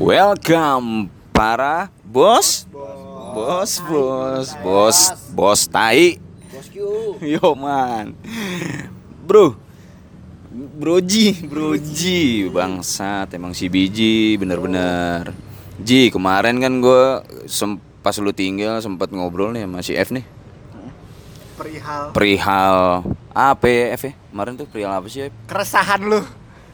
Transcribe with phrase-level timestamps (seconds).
[0.00, 2.64] Welcome para bos,
[3.36, 4.98] bos, bos, bos,
[5.36, 6.16] bos tai.
[7.20, 8.16] Yo man,
[9.28, 9.60] bro,
[10.80, 15.36] broji, broji, bangsat emang si biji bener-bener.
[15.84, 17.20] Ji kemarin kan gue
[18.00, 20.24] pas lu tinggal sempat ngobrol nih sama si F nih
[21.60, 22.76] perihal perihal
[23.36, 24.12] apa ya F ya?
[24.32, 25.32] Kemarin tuh perihal apa sih F?
[25.44, 26.24] keresahan lu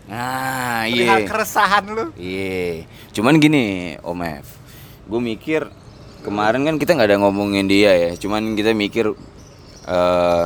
[0.07, 1.27] Ah perihal iya.
[1.27, 4.47] keresahan lu Iya, cuman gini Om F,
[5.11, 5.67] gue mikir
[6.23, 9.11] kemarin kan kita nggak ada ngomongin dia ya, cuman kita mikir
[9.87, 10.45] eh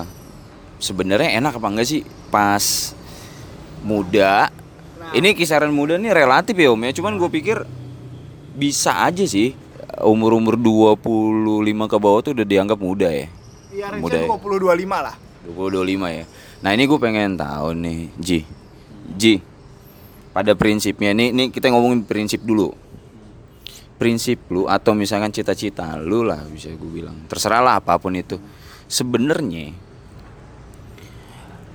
[0.80, 2.02] sebenarnya enak apa enggak sih
[2.32, 2.96] pas
[3.84, 4.48] muda.
[5.10, 7.56] Ini kisaran muda nih relatif ya Om ya, cuman gue pikir
[8.56, 9.52] bisa aja sih
[10.00, 10.96] umur-umur 25
[11.90, 13.28] ke bawah tuh udah dianggap muda ya.
[13.70, 14.40] iya Muda range ya.
[14.40, 16.24] 20 25 lah 20 25 ya.
[16.60, 18.38] Nah, ini gue pengen tahu nih, Ji.
[19.16, 19.40] Ji.
[20.30, 22.70] Pada prinsipnya nih, nih kita ngomongin prinsip dulu.
[24.00, 27.28] Prinsip lu atau misalkan cita-cita lu lah bisa gue bilang.
[27.28, 28.40] Terserah lah apa pun itu.
[28.88, 29.74] Sebenarnya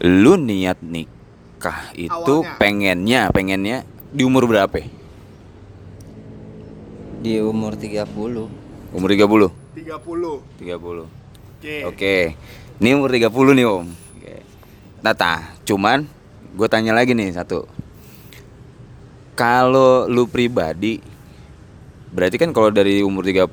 [0.01, 2.57] lu niat nikah itu Awalnya.
[2.57, 3.77] pengennya, pengennya
[4.09, 5.05] di umur berapa?
[7.25, 8.05] di umur 30
[8.93, 9.49] Umur 30.
[9.73, 11.09] 30 30.
[11.09, 12.15] oke Oke,
[12.77, 13.89] ini umur 30 nih om.
[13.89, 14.45] Oke.
[15.01, 16.05] Tata, cuman
[16.53, 17.65] gue tanya lagi nih satu.
[19.35, 21.03] Kalau lu pribadi,
[22.09, 23.51] berarti kan kalau dari umur 30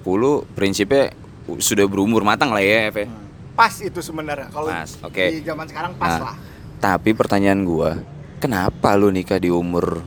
[0.48, 1.10] prinsipnya
[1.58, 3.10] sudah berumur matang lah ya, Eve.
[3.52, 5.20] pas itu sebenarnya kalau Pas, oke.
[5.20, 6.36] di zaman sekarang pas Nah, lah
[6.78, 7.98] Tapi pertanyaan gua,
[8.38, 10.00] kenapa lu nikah di umur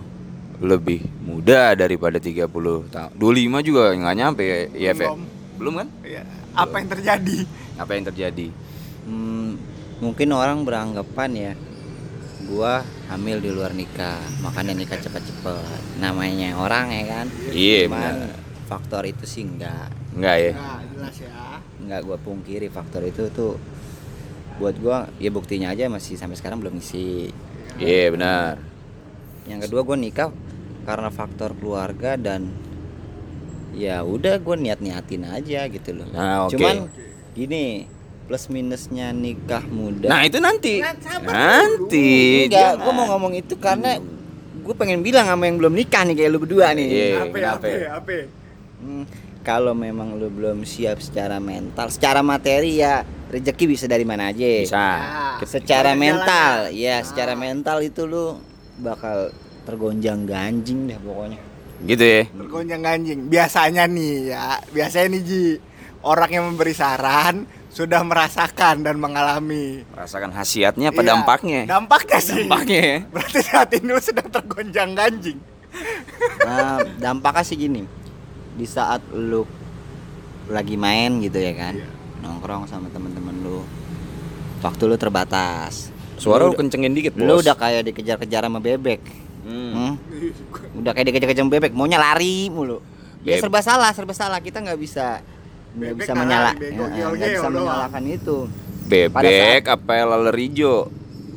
[0.57, 2.47] lebih muda daripada 30
[2.89, 3.11] tahun?
[3.13, 3.21] 25
[3.61, 5.05] juga nggak nyampe ya, ya Eve?
[5.05, 5.21] Belum.
[5.55, 5.87] Belum kan?
[6.01, 6.23] Iya.
[6.51, 7.37] apa yang terjadi
[7.75, 8.47] Apa yang terjadi?
[9.03, 9.49] hmm,
[9.99, 11.51] mungkin orang beranggapan ya
[12.45, 18.37] gua hamil di luar nikah makanya nikah cepet-cepet namanya orang ya kan Iya, Cuman benar.
[18.65, 20.51] faktor itu sih enggak Enggak ya?
[20.53, 21.29] nah jelas ya
[21.77, 23.57] enggak gua pungkiri faktor itu tuh
[24.55, 27.33] buat gua ya buktinya aja masih sampai sekarang belum ngisi
[27.75, 28.55] Iya, benar.
[29.45, 30.31] yang kedua gua nikah
[30.83, 32.47] karena faktor keluarga dan
[33.73, 36.55] ya udah gue niat niatin aja gitu loh Nah, oke.
[36.55, 36.87] cuman
[37.33, 37.83] gini
[38.25, 40.09] plus minusnya nikah muda.
[40.09, 40.81] Nah itu nanti.
[40.81, 42.49] Nah, sabar Nanti.
[42.49, 44.01] Enggak, gue mau ngomong itu karena
[44.65, 46.87] gue pengen bilang sama yang belum nikah nih kayak lu berdua nih.
[46.89, 47.55] Iya, apa kenapa?
[47.61, 47.87] apa ya?
[48.01, 48.13] apa?
[48.81, 49.03] Hmm,
[49.45, 54.41] kalau memang lu belum siap secara mental, secara materi ya rezeki bisa dari mana aja.
[54.41, 54.73] Bisa.
[54.75, 57.01] Nah, Secara mental, jalan ya Ah.
[57.05, 58.41] secara mental itu lu
[58.81, 59.29] bakal
[59.69, 61.39] tergonjang ganjing deh pokoknya.
[61.85, 62.23] Gitu ya.
[62.33, 63.19] Bergonjang ganjing.
[63.29, 64.57] Biasanya nih ya.
[64.73, 65.45] Biasanya nih Ji.
[66.05, 72.41] Orang yang memberi saran sudah merasakan dan mengalami Merasakan khasiatnya apa Iya, dampaknya dampaknya sih
[72.41, 75.39] Dampaknya ya berarti saat ini lu sedang tergonjang ganjing
[76.39, 77.83] Nah, dampaknya sih gini.
[78.55, 79.43] Di saat lu
[80.47, 81.75] lagi main gitu ya kan.
[81.75, 81.89] Iya.
[82.23, 83.59] Nongkrong sama temen-temen lu.
[84.63, 85.91] Waktu lu terbatas.
[86.15, 89.03] Suara lu udah- kencengin dikit Lu bos udah kayak dikejar-kejar sama bebek.
[89.43, 89.71] Hmm.
[89.75, 89.93] Hmm?
[90.79, 92.79] Udah kayak dikejar-kejar sama bebek, maunya lari mulu.
[93.21, 94.39] Ya Beb- serba salah, serba salah.
[94.39, 95.19] Kita nggak bisa
[95.75, 97.53] nggak Bebek bisa nggak menyala, lari, bego, Ya, nggak bisa doang.
[97.59, 98.37] menyalahkan itu.
[98.85, 100.77] Bebek apa laler hijau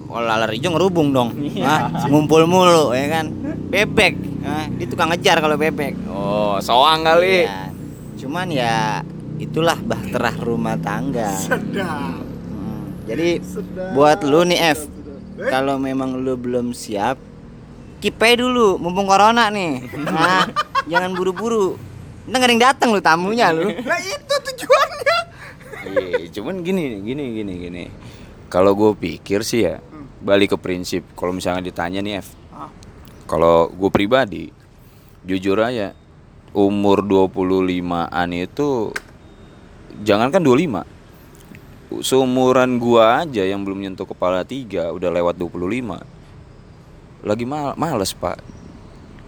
[0.07, 1.31] Oh, lalar hijau ngerubung dong.
[1.61, 2.07] Hah?
[2.07, 3.27] ngumpul mulu ya kan.
[3.69, 4.15] Bebek.
[4.41, 5.93] Nah, dia tukang ngejar kalau bebek.
[6.09, 7.69] Oh soang kali Iya.
[8.17, 9.05] Cuman ya
[9.37, 11.29] itulah bahtera rumah tangga.
[11.35, 14.81] sedap Hmm, Jadi sedap buat lu nih F,
[15.37, 15.47] Eh?
[15.47, 17.15] kalau memang lu belum siap,
[17.99, 19.87] keep aja dulu, mumpung corona nih.
[20.09, 20.49] Nah,
[20.85, 21.77] jangan buru-buru.
[22.29, 23.73] Ntar gak ada yang datang lu tamunya lu.
[23.89, 25.19] nah itu tujuannya.
[25.89, 27.85] Iya cuman gini gini gini gini.
[28.49, 29.77] Kalau gue pikir sih ya
[30.25, 32.33] Balik ke prinsip Kalau misalnya ditanya nih F.
[32.49, 32.73] Ah.
[33.29, 34.49] Kalau gue pribadi
[35.23, 35.93] Jujur aja
[36.57, 38.89] Umur 25an itu
[40.01, 46.19] Jangankan 25 Seumuran gua aja yang belum nyentuh kepala tiga Udah lewat 25
[47.25, 48.39] Lagi mal males pak.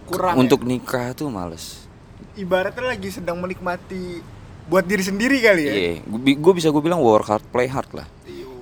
[0.07, 1.75] Kurang Untuk nikah tuh males.
[1.75, 1.80] ya?
[2.33, 4.21] Ibaratnya lagi sedang menikmati
[4.65, 5.73] buat diri sendiri kali ya?
[5.73, 5.93] Iya
[6.35, 8.07] Gue bisa gue bilang work hard play hard lah.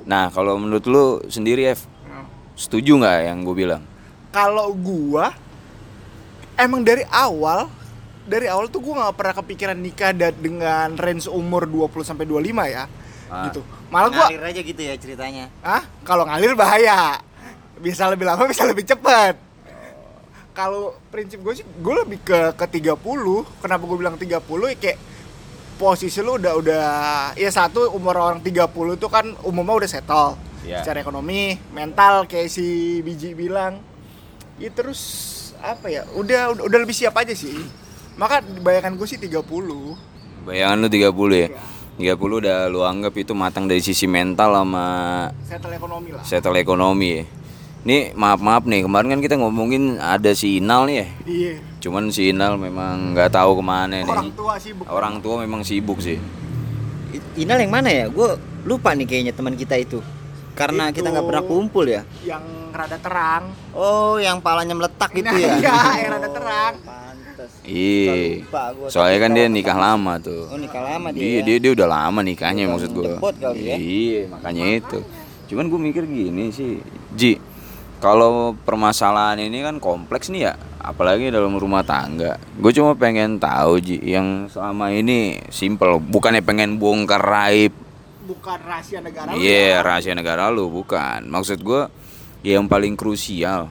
[0.04, 3.84] Nah kalau menurut lu sendiri F Nah, Setuju nggak yang gue bilang?
[4.30, 5.34] kalau gua
[6.56, 7.66] emang dari awal
[8.24, 12.86] dari awal tuh gua nggak pernah kepikiran nikah dengan range umur 20 sampai 25 ya
[13.26, 13.46] Ah.
[13.46, 13.62] gitu.
[13.88, 15.50] Malah gua Ngalir aja gitu ya ceritanya.
[15.62, 17.18] ah kalau ngalir bahaya.
[17.78, 19.34] Bisa lebih lama bisa lebih cepat
[20.60, 23.00] kalau prinsip gue sih gue lebih ke ke 30
[23.64, 25.00] kenapa gue bilang 30 ya kayak
[25.80, 26.88] posisi lu udah udah
[27.40, 28.68] ya satu umur orang 30
[29.00, 30.36] itu kan umumnya udah settle.
[30.60, 30.84] Iya.
[30.84, 33.80] secara ekonomi mental kayak si biji bilang.
[34.60, 35.00] Ya terus
[35.64, 37.56] apa ya udah udah, udah lebih siap aja sih.
[38.20, 39.40] Maka bayangan gue sih 30
[40.44, 41.08] Bayangan lu 30
[41.40, 41.50] ya.
[41.96, 44.88] 30 udah lu anggap itu matang dari sisi mental sama
[45.48, 46.24] Settle ekonomi lah.
[46.28, 47.24] settle ekonomi ya.
[47.80, 51.08] Nih maaf-maaf nih, kemarin kan kita ngomongin ada si Inal nih ya.
[51.24, 54.04] Iya Cuman si Inal memang nggak tahu ke mana nih.
[54.04, 56.20] Orang tua sih bukan Orang tua memang sibuk sih.
[57.40, 58.12] Inal yang mana ya?
[58.12, 58.36] Gue
[58.68, 60.04] lupa nih kayaknya teman kita itu.
[60.60, 61.30] Karena kita nggak Itu.
[61.32, 62.04] pernah kumpul ya.
[62.20, 62.44] Yang
[62.76, 65.50] rada terang Oh, yang palanya meletak itu Nah, ya.
[65.64, 67.52] Iya yang rada terang Pantes.
[67.64, 68.44] Iya.
[68.92, 70.52] Soalnya kan dia nikah lama tuh.
[70.52, 71.24] Oh, nikah lama dia.
[71.24, 71.42] Iya, ya?
[71.48, 73.08] dia dia udah lama nikahnya Bukan maksud gua.
[73.56, 73.76] ya.
[73.80, 75.00] Iya, makanya itu.
[75.48, 76.84] Cuman gue mikir gini sih,
[77.16, 77.40] Ji.
[78.00, 82.40] Kalau permasalahan ini kan kompleks nih ya, apalagi dalam rumah tangga.
[82.56, 87.76] Gue cuma pengen tahu Ji, yang selama ini simple, bukannya pengen bongkar raib
[88.24, 89.84] Bukan rahasia negara Iya, ya.
[89.84, 91.26] rahasia negara lu bukan.
[91.26, 91.90] Maksud gua
[92.46, 93.68] yang paling krusial.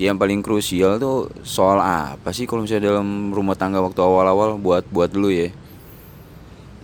[0.00, 4.88] Yang paling krusial tuh soal apa sih kalau misalnya dalam rumah tangga waktu awal-awal buat
[4.88, 5.52] buat lu ya?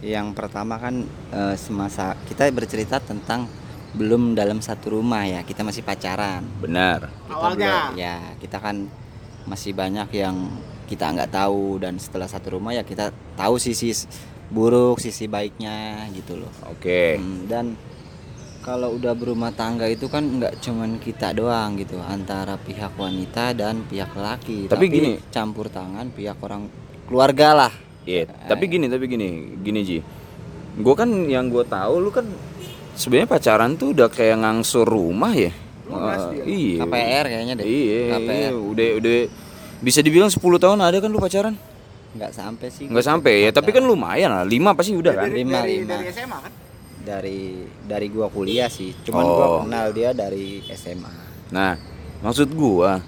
[0.04, 3.48] Yang pertama kan eh, semasa kita bercerita tentang
[3.92, 6.44] belum dalam satu rumah ya, kita masih pacaran.
[6.58, 7.08] Benar.
[7.24, 7.72] Kita Awalnya.
[7.88, 8.76] belum- ya, kita kan
[9.44, 10.36] masih banyak yang
[10.84, 13.92] kita nggak tahu dan setelah satu rumah ya kita tahu sisi
[14.48, 16.52] buruk, sisi baiknya gitu loh.
[16.66, 17.16] Oke.
[17.16, 17.76] Hmm, dan
[18.58, 23.80] kalau udah berumah tangga itu kan nggak cuman kita doang gitu antara pihak wanita dan
[23.82, 25.12] pihak laki Tapi gini.
[25.30, 26.68] campur tangan pihak orang
[27.04, 27.72] keluarga lah
[28.04, 29.28] Iya, tapi gini, tapi gini,
[29.60, 29.98] gini Ji.
[30.74, 32.24] Gue kan yang gue tahu lu kan
[32.98, 35.54] sebenarnya pacaran tuh udah kayak ngangsur rumah ya.
[35.86, 35.94] 12
[36.28, 36.42] dia.
[36.42, 36.76] Eh, iya.
[36.82, 39.16] KPR kayaknya deh Iya, iya, KPR udah udah
[39.80, 41.54] bisa dibilang 10 tahun ada kan lu pacaran?
[42.08, 44.42] nggak sampai sih Nggak sampai ya, tapi kan lumayan lah.
[44.42, 45.28] 5 pasti udah kan?
[45.28, 45.90] dari, Lima, dari, lima.
[45.94, 46.52] dari SMA kan
[46.98, 47.40] dari
[47.84, 49.32] dari gua kuliah sih cuman Oh.
[49.32, 51.08] gua kenal dia dari SMA
[51.48, 51.72] Nah,
[52.20, 53.00] maksud gua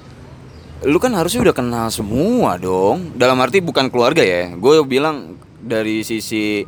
[0.81, 3.13] lu kan harusnya udah kenal semua dong.
[3.13, 4.49] Dalam arti bukan keluarga ya.
[4.57, 6.65] Gue bilang dari sisi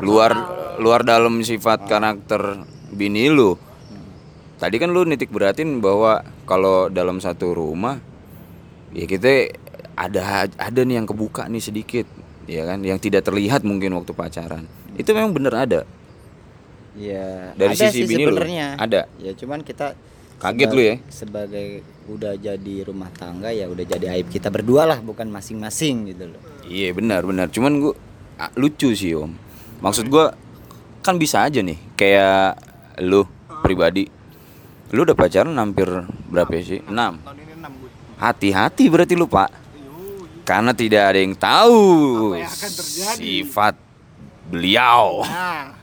[0.00, 0.32] luar
[0.80, 3.54] luar dalam sifat karakter bini lu.
[4.56, 7.96] Tadi kan lu nitik beratin bahwa kalau dalam satu rumah
[8.92, 9.52] ya kita
[9.94, 12.04] ada ada nih yang kebuka nih sedikit,
[12.44, 14.64] ya kan, yang tidak terlihat mungkin waktu pacaran.
[14.96, 15.80] Itu memang bener ada.
[16.90, 18.34] ya Dari ada sisi sih bini lu?
[18.34, 19.06] sebenarnya Ada?
[19.22, 19.94] ya cuman kita
[20.42, 20.94] Kaget lu ya?
[21.06, 26.34] sebagai udah jadi rumah tangga ya udah jadi aib kita berdua lah bukan masing-masing gitu
[26.34, 27.46] loh Iya benar benar.
[27.46, 27.94] Cuman gua
[28.36, 29.34] ah, lucu sih om.
[29.78, 30.34] Maksud gua
[31.00, 32.56] kan bisa aja nih kayak
[33.00, 33.24] lu
[33.60, 34.08] pribadi.
[34.90, 35.86] Lu udah pacaran hampir
[36.26, 36.80] berapa ya sih?
[36.82, 39.50] 6 tahun ini 6 gue Hati-hati berarti lu pak.
[40.42, 41.82] Karena tidak ada yang tahu
[42.34, 42.50] yang
[43.14, 43.78] sifat
[44.46, 45.22] beliau.
[45.22, 45.78] nah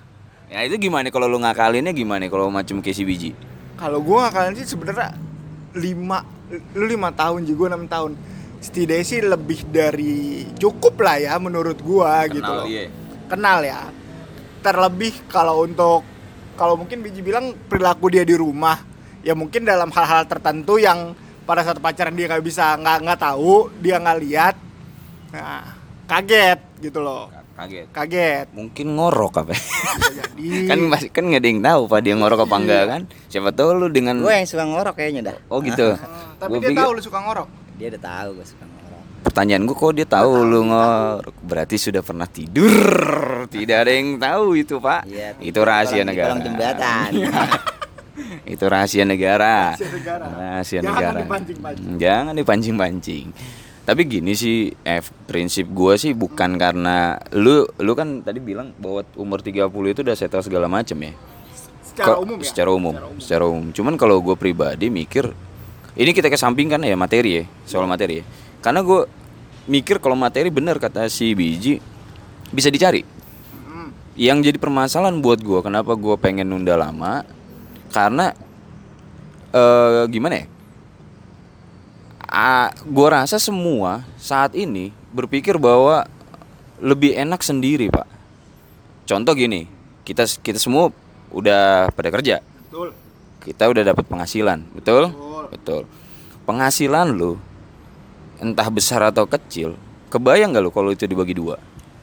[0.48, 3.31] Ya itu gimana kalau lu ngakalinnya gimana kalau macam kayak si biji?
[3.75, 5.14] kalau gue ngakalan sih sebenarnya
[5.72, 5.78] 5
[6.74, 8.12] lu 5 tahun juga 6 tahun
[8.58, 10.16] setidaknya sih lebih dari
[10.58, 12.90] cukup lah ya menurut gua gitu Kenal loh dia.
[13.30, 13.80] kenal ya
[14.59, 16.01] terlebih kalau untuk
[16.54, 18.81] kalau mungkin biji bilang perilaku dia di rumah
[19.21, 21.13] ya mungkin dalam hal-hal tertentu yang
[21.44, 24.56] pada saat pacaran dia nggak bisa nggak nggak tahu dia nggak lihat
[25.30, 25.63] nah
[26.06, 27.89] kaget gitu loh Kaget.
[27.89, 29.50] kaget Mungkin ngorok apa?
[29.50, 29.62] ya?
[30.13, 33.01] jadi kan masih kan nggak ada yang tahu pak dia ngorok apa enggak kan?
[33.27, 35.98] Siapa tahu lu dengan gue yang suka ngorok kayaknya dah Oh gitu.
[35.98, 38.63] Ah, tapi Gua dia pikir- tahu lu suka ngorok dia udah tahu gue suka
[39.28, 42.72] Pertanyaan gue kok dia tahu lu ngorok Berarti sudah pernah tidur.
[43.54, 45.04] Tidak ada yang tahu itu pak.
[45.04, 46.40] Iya, Itu rahasia negara.
[46.40, 47.12] jembatan.
[48.48, 49.76] Itu rahasia negara.
[49.76, 50.26] Rahasia negara.
[50.31, 51.19] Rahasia Jangan negara.
[52.00, 53.26] Jangan dipancing-pancing.
[53.84, 59.04] Tapi gini sih F, Prinsip gue sih bukan karena Lu lu kan tadi bilang bahwa
[59.16, 61.12] umur 30 itu udah settle segala macem ya.
[61.84, 62.46] Secara Kok- umum ya?
[62.48, 63.66] secara umum, secara umum.
[63.72, 65.31] Cuman kalau gue pribadi mikir,
[65.97, 68.23] ini kita kesampingkan ya materi ya, soal materi ya.
[68.61, 69.09] Karena gue
[69.66, 71.81] mikir kalau materi bener kata si biji
[72.54, 73.01] bisa dicari.
[73.66, 73.89] Hmm.
[74.13, 77.25] Yang jadi permasalahan buat gue, kenapa gue pengen nunda lama?
[77.89, 78.30] Karena
[79.49, 80.47] eh gimana ya?
[82.30, 86.06] Ah, gue rasa semua saat ini berpikir bahwa
[86.77, 88.06] lebih enak sendiri pak.
[89.09, 89.66] Contoh gini,
[90.06, 90.94] kita kita semua
[91.33, 93.06] udah pada kerja, betul
[93.44, 95.14] kita udah dapat penghasilan, betul?
[95.14, 95.46] Betul.
[95.48, 95.82] Betul.
[96.48, 97.36] Penghasilan lu
[98.40, 99.76] entah besar atau kecil,
[100.14, 101.58] kebayang gak lu kalau itu dibagi dua?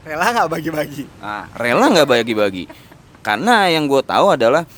[0.05, 2.69] rela nggak bagi-bagi Ah, rela nggak bagi-bagi?
[3.25, 4.69] Karena yang gue tahu adalah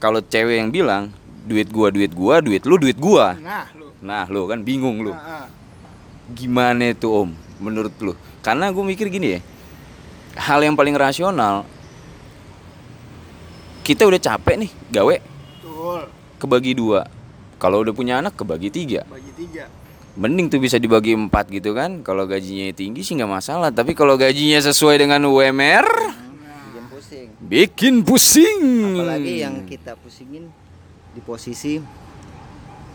[0.00, 1.12] kalau cewek yang bilang
[1.44, 3.36] duit gua, duit gua, duit lu, duit gua.
[3.36, 5.12] nah lu Nah, lu kan bingung lu.
[5.12, 5.46] Nah, ah.
[6.32, 8.12] Gimana itu om menurut lu?
[8.40, 9.40] Karena gue mikir gini ya,
[10.36, 11.64] hal yang paling rasional
[13.86, 15.14] kita udah capek nih gawe
[16.36, 17.04] kebagi dua.
[17.56, 19.00] Kalau udah punya anak kebagi tiga.
[19.06, 19.64] bagi tiga
[20.14, 24.16] mending tuh bisa dibagi empat gitu kan kalau gajinya tinggi sih nggak masalah tapi kalau
[24.16, 28.60] gajinya sesuai dengan UMR bikin pusing bikin pusing
[28.96, 30.48] apalagi yang kita pusingin
[31.12, 31.76] di posisi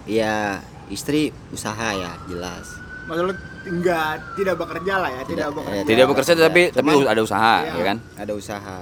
[0.04, 0.58] ya
[0.90, 2.66] istri usaha ya jelas
[3.02, 3.34] Maksud lu
[3.68, 5.78] enggak tidak bekerja lah ya, tidak, Tidak, bekerja.
[5.78, 7.72] eh, tidak bekerja tapi tapi Cuman- ada usaha Iya.
[7.72, 8.78] ya kan ada usaha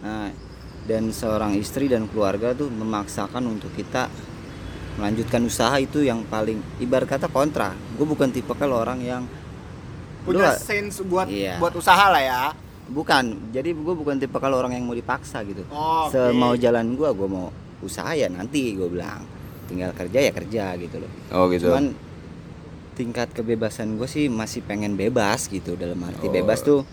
[0.00, 0.28] nah
[0.84, 4.08] dan seorang istri dan keluarga tuh memaksakan untuk kita
[4.94, 9.22] melanjutkan usaha itu yang paling ibarat kata kontra gue bukan tipe kalau orang yang
[10.22, 11.58] punya Lu- sense buat Iya.
[11.58, 12.42] buat usaha lah ya.
[12.84, 16.12] bukan jadi gue bukan tipe kalau orang yang mau dipaksa gitu Oh, oke.
[16.12, 17.48] semau jalan gue gue mau
[17.80, 19.24] usaha ya nanti gue bilang
[19.64, 21.96] tinggal kerja ya kerja gitu loh oh gitu cuman
[22.94, 26.30] tingkat kebebasan gue sih masih pengen bebas gitu dalam arti Oh.
[26.30, 26.84] bebas tuh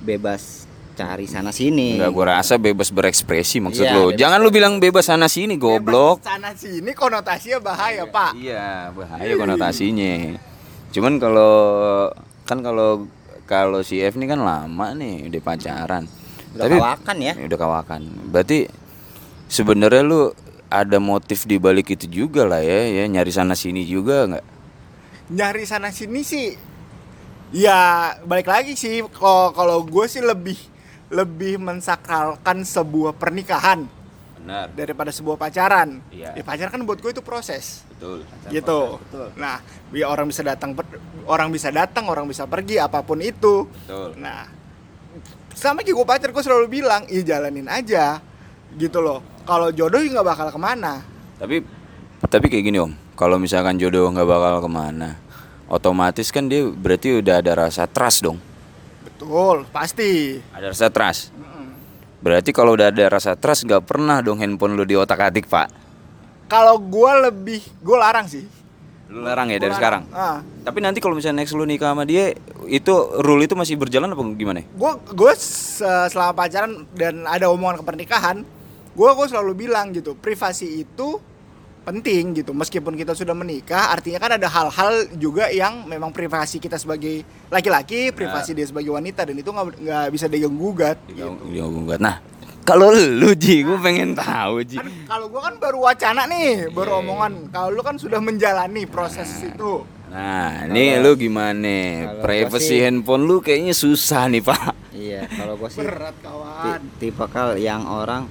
[0.00, 0.66] bebas
[1.00, 4.02] cari sana sini Enggak, gua rasa bebas berekspresi maksud Iya, lo.
[4.12, 6.20] bebas Jangan lu bilang bebas sana sini, goblok.
[6.20, 8.36] Bebas Sana sini konotasinya bahaya, Pak.
[8.36, 10.36] Iya, bahaya konotasinya.
[10.92, 11.52] Cuman kalau
[12.44, 13.08] kan kalau
[13.48, 16.04] kalau si F ini kan lama nih udah pacaran.
[16.50, 18.02] udah kawakan ya udah kawakan.
[18.28, 18.66] Berarti
[19.46, 20.34] sebenarnya lu
[20.70, 24.46] ada motif di balik itu juga lah ya, ya nyari sana sini juga nggak?
[25.30, 26.54] Nyari sana sini sih
[27.54, 30.58] ya balik lagi sih kalau kalau gue sih lebih
[31.10, 33.84] lebih mensakralkan sebuah pernikahan
[34.40, 34.70] Benar.
[34.72, 35.98] daripada sebuah pacaran.
[36.14, 36.38] Iya.
[36.38, 37.82] Ya pacaran kan buat gue itu proses.
[37.98, 38.24] Betul.
[38.48, 38.96] gitu.
[39.36, 39.60] Nah,
[39.92, 40.72] biar orang bisa datang
[41.28, 43.68] orang bisa datang, orang bisa pergi apa pun itu.
[43.68, 44.16] Betul.
[44.16, 44.48] Nah,
[45.52, 48.22] sama kayak gue pacar gue selalu bilang, iya jalanin aja,
[48.78, 49.20] gitu loh.
[49.44, 51.04] Kalau jodoh nggak bakal ke mana.
[51.36, 51.60] Tapi
[52.30, 55.18] tapi kayak gini om, kalau misalkan jodoh nggak bakal ke mana,
[55.68, 58.38] otomatis kan dia berarti udah ada rasa trust dong.
[59.02, 60.36] Betul, pasti.
[60.50, 61.32] Ada rasa trust.
[62.20, 65.72] Berarti kalau udah ada rasa trust nggak pernah dong handphone lu di otak atik pak.
[66.46, 68.44] Kalau gue lebih, gue larang sih.
[69.08, 70.02] Lu larang ya Gua dari larang.
[70.02, 70.02] sekarang.
[70.12, 74.06] Ah, Tapi nanti kalau misalnya next lu nikah sama dia, itu rule itu masih berjalan
[74.06, 74.60] apa gimana?
[74.62, 78.44] gue gue se- selama pacaran dan ada omongan ke pernikahan,
[78.90, 81.18] gue gue selalu bilang gitu, privasi itu
[81.90, 82.50] penting gitu.
[82.50, 88.10] Meskipun kita sudah menikah, artinya kan ada hal-hal juga yang memang privasi kita sebagai laki-laki,
[88.10, 90.96] privasi dia sebagai wanita dan itu nggak nggak bisa diganggu gugat.
[91.04, 91.26] Gitu.
[91.50, 91.98] Gugat.
[91.98, 92.22] Nah,
[92.62, 94.78] kalau lu Ji, gue pengen tahu Ji.
[94.78, 97.50] Kan kalau gue kan baru wacana nih, baru omongan.
[97.50, 99.82] Kalau lu kan sudah menjalani proses itu.
[100.06, 101.70] Nah, ini lu gimana?
[102.18, 104.78] Privacy sih- handphone lu kayaknya susah nih pak.
[104.90, 106.82] iya kalau gue sih Berat kawan.
[106.98, 108.26] ti- tipikal yang orang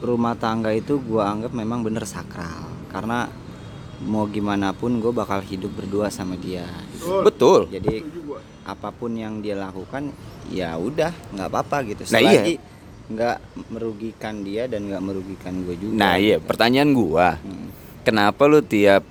[0.00, 3.28] rumah tangga itu gua anggap memang bener sakral karena
[4.00, 6.64] mau gimana pun gue bakal hidup berdua sama dia
[6.96, 7.20] Betul.
[7.22, 7.60] Betul.
[7.68, 8.00] jadi
[8.64, 10.08] apa pun yang dia lakukan
[10.48, 12.32] ya udah nggak apa-apa gitu Nah, iya.
[12.32, 12.54] selagi
[13.10, 13.36] nggak
[13.68, 16.48] merugikan dia dan nggak merugikan gue juga Nah iya, gitu.
[16.48, 17.68] pertanyaan gua, Hmm.
[18.00, 19.04] kenapa lu tiap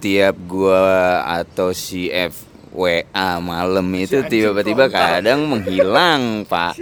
[0.00, 3.04] tiap gua atau si F WA
[3.38, 6.74] malam itu tiba-tiba kadang menghilang, Pak.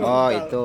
[0.00, 0.64] Oh itu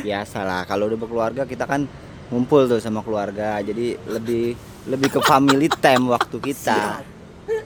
[0.00, 1.86] biasalah kalau udah berkeluarga kita kan
[2.28, 7.04] ngumpul tuh sama keluarga jadi lebih lebih ke family time waktu kita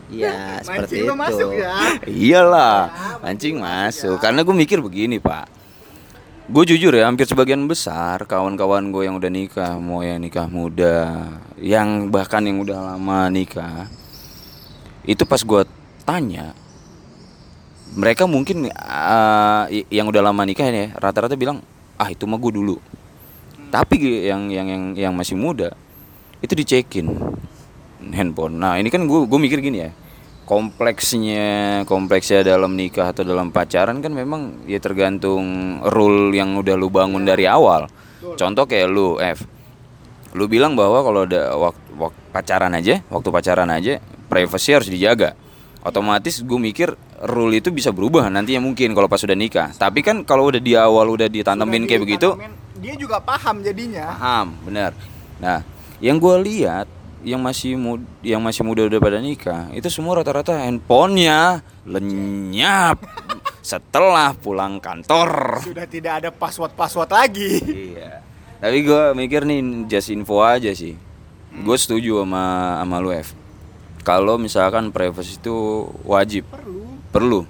[0.08, 1.70] Iya seperti itu masuk ya.
[2.02, 2.80] Iyalah,
[3.22, 4.18] mancing masuk.
[4.18, 5.46] Karena gue mikir begini, Pak.
[6.48, 11.28] Gue jujur ya, hampir sebagian besar kawan-kawan gue yang udah nikah, mau yang nikah muda,
[11.60, 13.84] yang bahkan yang udah lama nikah,
[15.04, 15.62] itu pas gue
[16.08, 16.56] tanya,
[17.92, 18.72] mereka mungkin
[19.68, 21.60] i- yang udah lama nikah ya, rata-rata bilang,
[21.98, 22.76] ah itu mah gue dulu.
[23.68, 25.76] Tapi yang yang yang yang masih muda
[26.40, 27.10] itu dicekin
[28.14, 28.56] handphone.
[28.56, 29.90] Nah ini kan gue gue mikir gini ya,
[30.48, 36.88] kompleksnya kompleksnya dalam nikah atau dalam pacaran kan memang ya tergantung rule yang udah lu
[36.88, 37.90] bangun dari awal.
[38.18, 39.46] Contoh kayak lu F,
[40.34, 41.90] lu bilang bahwa kalau ada waktu,
[42.34, 45.38] pacaran aja, waktu pacaran aja, privacy harus dijaga.
[45.78, 49.70] Otomatis gue mikir rule itu bisa berubah nantinya mungkin kalau pas sudah nikah.
[49.78, 52.28] Tapi kan kalau udah di awal udah ditantemin Sudah kayak begitu,
[52.82, 54.10] dia juga paham jadinya.
[54.18, 54.90] Paham benar.
[55.38, 55.62] Nah
[56.02, 56.86] yang gue lihat
[57.22, 62.98] yang masih muda, yang masih muda udah pada nikah itu semua rata-rata handphonenya lenyap
[63.62, 65.62] setelah pulang kantor.
[65.62, 67.52] Sudah tidak ada password-password lagi.
[67.94, 68.22] Iya.
[68.58, 70.98] Tapi gue mikir nih just info aja sih.
[71.54, 73.47] Gue setuju sama sama lu F
[74.08, 76.48] kalau misalkan privacy itu wajib.
[76.48, 76.80] Perlu.
[77.12, 77.40] Perlu.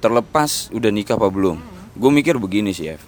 [0.00, 1.60] Terlepas udah nikah apa belum.
[1.92, 3.04] Gue mikir begini sih F.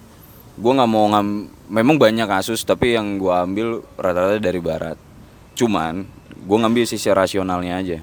[0.53, 5.01] Gue nggak mau ngam memang banyak kasus tapi yang gue ambil rata-rata dari barat.
[5.57, 7.99] Cuman gue ngambil sisi rasionalnya aja.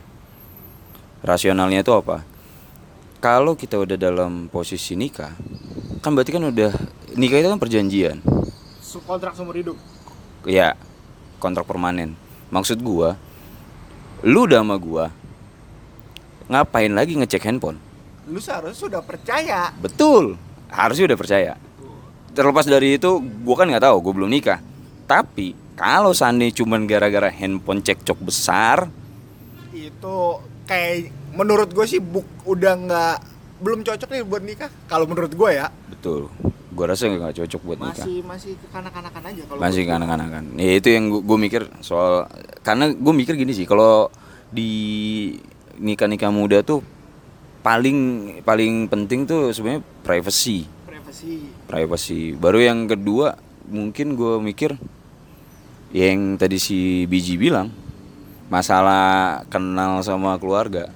[1.22, 2.26] Rasionalnya itu apa?
[3.22, 5.30] Kalau kita udah dalam posisi nikah
[6.02, 6.74] kan berarti kan udah
[7.14, 8.18] nikah itu kan perjanjian.
[9.06, 9.78] Kontrak seumur hidup.
[10.42, 10.74] Ya
[11.38, 12.18] kontrak permanen.
[12.50, 13.14] Maksud gua
[14.22, 15.10] lu udah sama gua
[16.46, 17.78] ngapain lagi ngecek handphone?
[18.30, 20.38] lu seharusnya sudah percaya Betul,
[20.70, 21.52] harusnya udah percaya.
[22.32, 24.62] Terlepas dari itu, gue kan nggak tahu, gue belum nikah.
[25.04, 28.88] Tapi kalau seandainya cuman gara-gara handphone cekcok besar,
[29.74, 30.16] itu
[30.64, 33.16] kayak menurut gue sih buk udah nggak
[33.62, 36.28] belum cocok nih buat nikah kalau menurut gue ya betul,
[36.74, 38.02] gue rasa nggak cocok buat nikah.
[38.02, 40.44] masih masih kekanak-kanakan aja kalau Masih kanak-kanakan.
[40.58, 42.26] Ya itu yang gue mikir soal,
[42.66, 44.10] karena gue mikir gini sih, kalau
[44.50, 44.70] di
[45.78, 46.82] nikah-nikah muda tuh
[47.62, 47.98] paling
[48.42, 50.66] paling penting tuh sebenarnya privacy.
[50.82, 53.38] privasi privacy baru yang kedua
[53.70, 54.74] mungkin gue mikir
[55.94, 57.70] yang tadi si Biji bilang
[58.50, 60.90] masalah kenal sama keluarga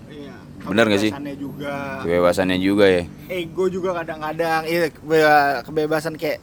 [0.66, 1.11] Bener nggak sih?
[1.11, 1.73] kebebasannya juga.
[2.02, 3.02] Kebebasannya juga ya.
[3.28, 4.62] Ego juga kadang-kadang.
[4.64, 5.26] Iya kebe-
[5.62, 6.38] kebebasan kayak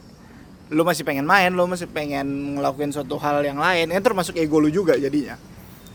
[0.68, 2.24] lu masih pengen main lu masih pengen
[2.56, 3.88] ngelakuin suatu hal yang lain.
[3.88, 5.36] Kan termasuk ego lu juga jadinya.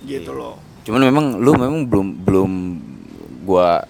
[0.01, 0.37] Gitu Iya.
[0.37, 0.55] loh.
[0.81, 2.51] Cuman memang lu memang belum belum
[3.43, 3.83] gua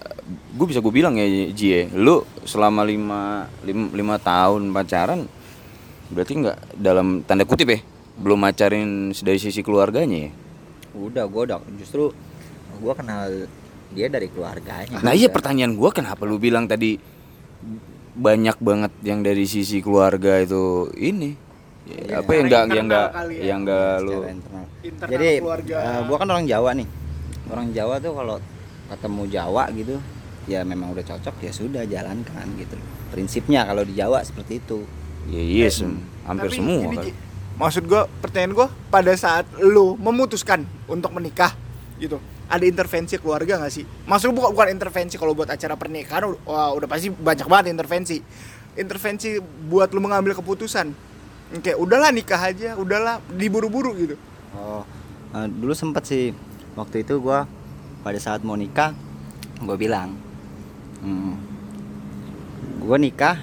[0.50, 3.20] gue bisa gue bilang ya Ji ya, lu selama lima,
[3.62, 5.24] lima, lima tahun pacaran
[6.06, 7.80] berarti nggak dalam tanda kutip ya
[8.18, 10.30] belum macarin dari sisi keluarganya ya?
[10.92, 11.58] Udah, gue udah.
[11.78, 12.10] Justru
[12.76, 13.46] gue kenal
[13.90, 14.98] dia dari keluarganya.
[14.98, 16.98] Nah iya pertanyaan gua kenapa lu bilang tadi
[18.12, 21.48] banyak banget yang dari sisi keluarga itu ini
[21.82, 23.42] Ya, apa yang enggak yang enggak ya.
[23.42, 24.64] yang enggak lu internal.
[24.78, 25.76] Internal Jadi keluarga.
[26.06, 26.88] gue kan orang Jawa nih.
[27.50, 28.36] Orang Jawa tuh kalau
[28.86, 29.96] ketemu Jawa gitu,
[30.46, 32.78] ya memang udah cocok ya sudah jalankan gitu.
[33.10, 34.86] Prinsipnya kalau di Jawa seperti itu.
[35.26, 37.04] ya iya sem- hampir Tapi semua gini, kan
[37.58, 41.52] maksud gue pertanyaan gue pada saat lu memutuskan untuk menikah
[41.96, 43.86] gitu ada intervensi keluarga gak sih?
[43.86, 48.18] Maksud gua bukan bukan intervensi kalau buat acara pernikahan wah udah pasti banyak banget intervensi.
[48.74, 49.38] Intervensi
[49.70, 50.90] buat lu mengambil keputusan.
[51.62, 54.14] Kayak udahlah nikah aja udahlah diburu-buru gitu.
[54.58, 54.82] Oh,
[55.38, 56.34] eh, dulu sempet sih
[56.74, 57.46] waktu itu gua
[58.00, 58.96] pada saat mau nikah,
[59.60, 60.16] gue bilang,
[61.04, 61.34] hmm,
[62.80, 63.36] gue nikah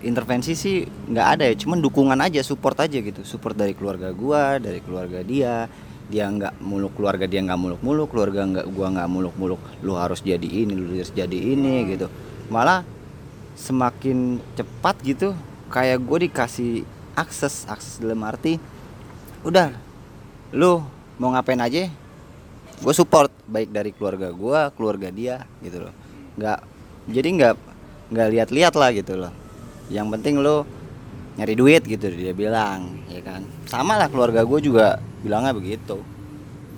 [0.00, 4.56] intervensi sih nggak ada ya, cuman dukungan aja, support aja gitu, support dari keluarga gua,
[4.56, 5.68] dari keluarga dia,
[6.10, 10.42] dia nggak muluk keluarga dia nggak muluk-muluk, keluarga nggak gua nggak muluk-muluk, lu harus jadi
[10.42, 12.10] ini, lu harus jadi ini gitu,
[12.50, 12.82] malah
[13.54, 15.38] semakin cepat gitu,
[15.70, 16.72] kayak gue dikasih
[17.14, 18.58] akses, akses dalam arti
[19.46, 19.70] udah
[20.50, 20.82] lu
[21.16, 21.86] mau ngapain aja
[22.80, 25.94] gue support baik dari keluarga gua keluarga dia gitu loh.
[26.40, 26.58] Nggak
[27.12, 27.54] jadi nggak
[28.10, 29.32] nggak lihat-lihat lah gitu loh.
[29.92, 30.64] Yang penting lu
[31.40, 33.40] nyari duit gitu dia bilang ya kan.
[33.64, 36.04] Sama lah keluarga gue juga bilangnya begitu.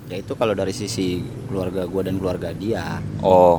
[0.07, 1.19] Ya itu kalau dari sisi
[1.51, 3.03] keluarga gua dan keluarga dia.
[3.27, 3.59] Oh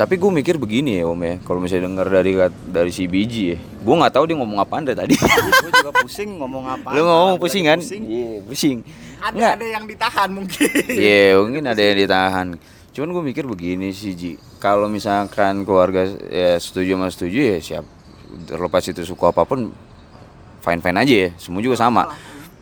[0.00, 1.36] tapi gue mikir begini ya om ya.
[1.44, 2.32] Kalau misalnya dengar dari
[2.64, 5.12] dari si biji ya gue nggak tahu dia ngomong apaan dari tadi.
[5.12, 7.78] Gue juga pusing ngomong apa lu ngomong pusing kan?
[7.84, 8.80] iya pusing.
[9.20, 9.52] Ada Nggak.
[9.60, 10.68] ada yang ditahan mungkin.
[10.88, 12.46] Iya mungkin ada yang ditahan.
[12.96, 14.32] Cuman gue mikir begini sih Ji.
[14.56, 17.84] Kalau misalkan keluarga ya, setuju sama setuju ya siap.
[18.48, 19.68] Terlepas itu suku apa pun
[20.60, 22.08] Fine-fine aja ya Semua juga sama.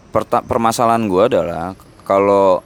[0.09, 2.63] Perta- Permasalahan gue adalah Kalau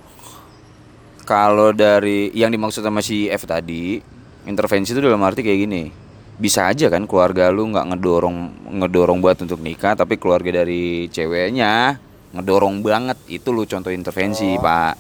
[1.23, 3.99] Kalau dari Yang dimaksud sama si F tadi
[4.43, 5.85] Intervensi itu dalam arti kayak gini
[6.33, 8.37] bisa aja kan keluarga lu nggak ngedorong
[8.83, 12.03] ngedorong buat untuk nikah tapi keluarga dari ceweknya
[12.35, 13.15] ngedorong banget.
[13.31, 14.97] Itu lu contoh intervensi pak.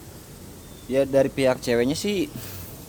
[0.87, 2.31] Ya dari pihak ceweknya sih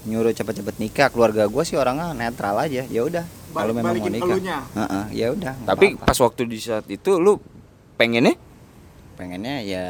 [0.05, 1.09] nyuruh cepet-cepet nikah.
[1.09, 2.85] Keluarga gue sih orangnya netral aja.
[2.85, 4.27] Ya udah kalau memang mau nikah.
[4.33, 4.59] elunya.
[4.73, 6.05] Heeh, ya udah nggak Tapi apa-apa.
[6.09, 7.37] pas waktu di saat itu lu
[7.95, 8.35] pengennya?
[9.13, 9.85] Pengennya ya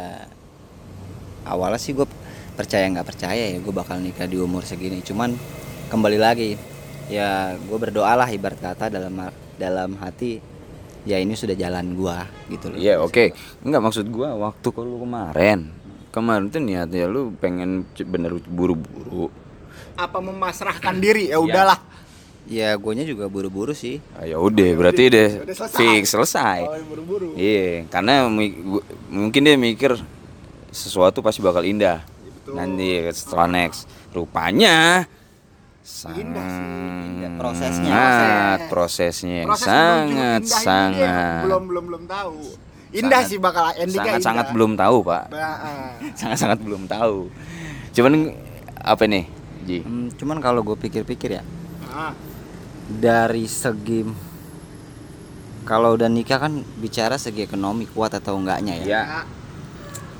[1.48, 2.06] awalnya sih gue
[2.54, 5.00] percaya nggak percaya ya gue bakal nikah di umur segini.
[5.00, 5.34] Cuman
[5.88, 6.60] kembali lagi
[7.08, 9.16] ya gue berdoa lah ibarat kata dalam
[9.58, 10.54] dalam hati
[11.04, 12.80] ya ini sudah jalan gua gitu loh.
[12.80, 13.36] Iya oke.
[13.64, 15.72] Enggak maksud gua waktu kalau kemarin.
[16.14, 19.34] Kemarin tuh niatnya lu pengen bener buru-buru.
[19.98, 21.30] Apa memasrahkan diri?
[21.30, 21.78] Ya udahlah.
[21.78, 21.92] ya
[22.76, 24.04] guanya juga buru-buru sih.
[24.14, 25.78] Ah, Ya udah berarti deh Udah selesai.
[25.78, 26.60] fix selesai.
[26.62, 27.28] Oh, buru-buru.
[27.34, 29.96] Iya karena gua- mungkin dia mikir
[30.70, 32.04] sesuatu pasti bakal indah.
[32.04, 32.54] Betul.
[32.56, 33.88] Nanti setelah next.
[34.12, 35.08] Rupanya
[36.14, 36.64] Indah sih,
[37.12, 37.32] indah.
[37.36, 37.92] Prosesnya.
[37.92, 39.36] sangat prosesnya.
[39.38, 41.42] yang Proses sangat indah sangat.
[41.44, 42.40] Belum belum belum tahu.
[42.94, 44.24] Indah Sangat- sih bakal endingnya sangat indah.
[44.24, 45.24] sangat belum tahu pak.
[45.28, 45.92] Bah, ah.
[46.20, 47.28] sangat sangat belum tahu.
[47.92, 48.14] Cuman
[48.78, 49.26] apa nih
[49.64, 49.80] Ji?
[49.80, 51.44] Hmm, cuman kalau gue pikir-pikir ya.
[51.86, 52.12] Ah,
[52.86, 54.04] dari segi
[55.64, 58.86] kalau udah nikah kan bicara segi ekonomi kuat atau enggaknya ya.
[58.86, 59.04] ya.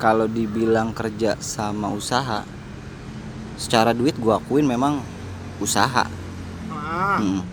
[0.00, 2.42] Kalau dibilang kerja sama usaha,
[3.54, 5.04] secara duit gua akuin memang
[5.60, 6.08] usaha.
[6.72, 7.20] Ah.
[7.20, 7.44] Hmm.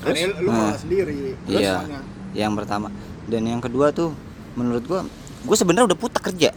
[0.00, 0.32] Kan Terus?
[0.40, 1.72] lu Nah, sendiri Terus Iya.
[1.76, 2.00] soalnya.
[2.32, 2.88] Yang pertama
[3.28, 4.16] dan yang kedua tuh
[4.56, 5.00] menurut gua,
[5.44, 6.50] gue sebenarnya udah putar kerja.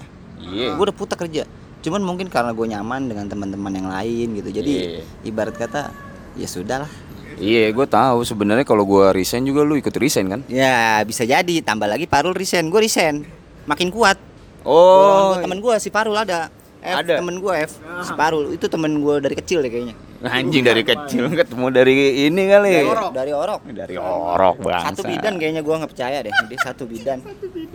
[0.44, 1.44] iya Gue udah putar kerja.
[1.84, 5.04] cuman mungkin karena gue nyaman dengan teman-teman yang lain gitu jadi Iya.
[5.28, 5.92] ibarat kata
[6.40, 6.92] ya sudah lah
[7.38, 8.26] Iya, gue tahu.
[8.26, 10.42] Sebenarnya kalau gua resign juga lu ikut resign kan?
[10.52, 11.56] ya bisa jadi.
[11.66, 12.70] Tambah lagi Parul resign.
[12.70, 13.26] Gue resign.
[13.66, 14.18] Makin kuat.
[14.64, 16.48] Oh, temen gue si Parul ada.
[16.84, 17.24] F, Ada.
[17.24, 17.80] temen gue F.
[18.04, 18.52] Si Parul.
[18.52, 19.96] Itu temen gue dari kecil deh kayaknya.
[20.24, 21.96] Anjing dari kecil ketemu dari
[22.28, 22.72] ini kali.
[22.72, 23.12] dari orok.
[23.12, 23.62] Dari orok.
[23.72, 24.92] Dari orok bangsa.
[24.92, 26.32] satu bidan kayaknya gue nggak percaya deh.
[26.32, 27.20] Dia satu bidan.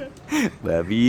[0.64, 1.08] Babi.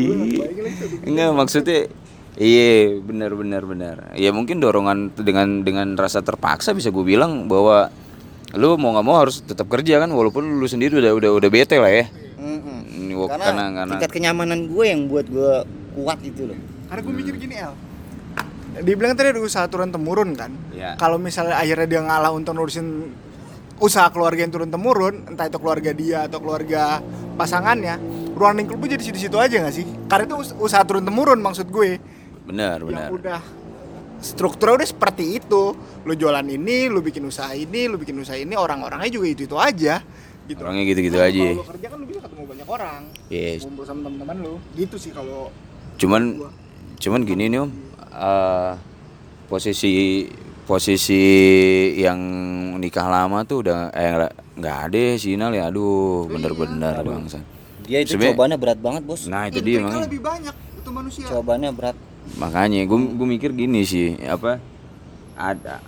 [1.07, 1.91] Enggak maksudnya
[2.39, 3.95] Iya benar benar benar.
[4.15, 7.91] Ya mungkin dorongan dengan dengan rasa terpaksa bisa gue bilang bahwa
[8.51, 11.75] lu mau nggak mau harus tetap kerja kan walaupun lu sendiri udah udah udah bete
[11.75, 12.05] lah ya.
[13.09, 15.51] Wak- karena, karena karena tingkat kenyamanan gue yang buat gue
[15.93, 16.55] kuat itu loh
[16.88, 17.73] Karena gue mikir gini El
[18.79, 20.95] Dibilang tadi ada usaha turun temurun kan Ya.
[20.95, 23.12] Kalau misalnya akhirnya dia ngalah untuk ngurusin
[23.75, 27.03] usaha keluarga yang turun temurun Entah itu keluarga dia atau keluarga
[27.35, 27.99] pasangannya
[28.31, 29.83] Ruang lingkup jadi situ-situ aja gak sih?
[30.07, 31.99] Karena itu us- usaha turun temurun maksud gue
[32.47, 33.07] benar Yang benar.
[33.12, 33.39] udah
[34.19, 35.63] strukturnya udah seperti itu
[36.01, 39.99] Lu jualan ini, lu bikin usaha ini, lu bikin usaha ini Orang-orangnya juga itu-itu aja
[40.45, 40.60] gitu.
[40.60, 41.45] Orangnya gitu-gitu Nah, aja.
[41.45, 43.60] Kalau lu kerja kan lu bisa ketemu banyak orang Yes.
[43.62, 45.53] Ngumpul sama teman-teman lu Gitu sih kalau
[45.95, 46.21] Cuman
[46.95, 47.69] cuman gini nih om,
[48.10, 48.73] Eh,
[49.45, 50.25] posisi
[50.65, 51.21] posisi
[51.95, 52.19] yang
[52.75, 57.39] nikah lama tuh udah eh nggak- nggak ada sinyal ya, aduh bener-bener bangsa.
[57.82, 60.05] dia itu Sebenarnya- cobaannya berat banget bos Nah itu dia makanya.
[60.05, 61.97] lebih banyak itu manusia cobaannya berat
[62.35, 64.61] Makanya gue gue mikir gini sih, apa
[65.33, 65.81] ada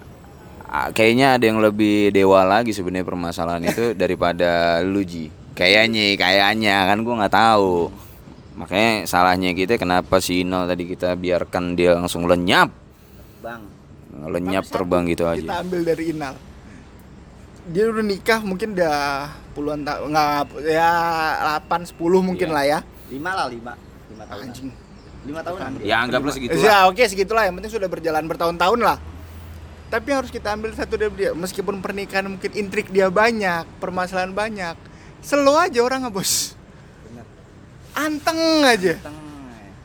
[0.89, 5.27] kayaknya ada yang lebih dewa lagi sebenarnya permasalahan itu daripada lu Ji.
[5.51, 7.91] Kayaknya, kayaknya kan gue nggak tahu.
[8.51, 12.71] Makanya salahnya kita kenapa si Inal tadi kita biarkan dia langsung lenyap,
[13.39, 13.61] bang
[14.21, 15.61] lenyap Tapi terbang gitu kita aja.
[15.61, 16.35] ambil dari Inal
[17.63, 18.97] dia udah nikah mungkin udah
[19.53, 20.27] puluhan tahun nggak
[20.67, 20.91] ya
[21.63, 22.55] 8 10 mungkin Iya.
[22.57, 23.73] lah ya lima lah lima
[24.09, 24.69] lima tahun anjing
[25.21, 27.45] lima tahunan Ya anggaplah segitu ya oke segitulah.
[27.45, 28.97] Yang penting sudah berjalan bertahun-tahun lah.
[29.91, 34.31] Tapi yang harus kita ambil satu dari dia meskipun pernikahan mungkin intrik dia banyak permasalahan
[34.31, 34.75] banyak
[35.19, 36.55] slow aja orang bos.
[37.05, 37.25] Bener.
[37.93, 38.95] anteng aja.